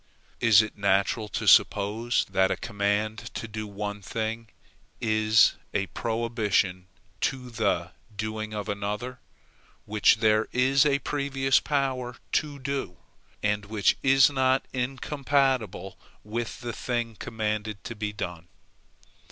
Is 0.39 0.63
it 0.63 0.75
natural 0.75 1.29
to 1.29 1.45
suppose, 1.45 2.25
that 2.27 2.49
a 2.49 2.57
command 2.57 3.19
to 3.35 3.47
do 3.47 3.67
one 3.67 4.01
thing 4.01 4.49
is 4.99 5.53
a 5.75 5.85
prohibition 5.93 6.87
to 7.19 7.51
the 7.51 7.91
doing 8.15 8.51
of 8.51 8.67
another, 8.67 9.19
which 9.85 10.15
there 10.17 10.47
was 10.51 10.87
a 10.87 10.97
previous 10.97 11.59
power 11.59 12.17
to 12.31 12.57
do, 12.57 12.97
and 13.43 13.65
which 13.65 13.95
is 14.01 14.31
not 14.31 14.65
incompatible 14.73 15.99
with 16.23 16.61
the 16.61 16.73
thing 16.73 17.15
commanded 17.15 17.83
to 17.83 17.95
be 17.95 18.11
done? 18.11 18.47